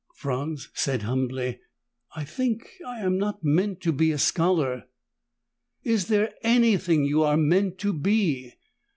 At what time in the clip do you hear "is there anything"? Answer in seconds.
5.83-7.05